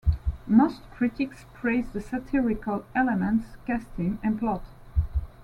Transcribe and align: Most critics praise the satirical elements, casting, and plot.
Most 0.47 0.81
critics 0.89 1.45
praise 1.53 1.89
the 1.89 2.01
satirical 2.01 2.85
elements, 2.95 3.55
casting, 3.67 4.17
and 4.23 4.39
plot. 4.39 4.63